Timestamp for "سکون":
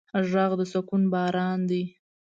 0.71-1.03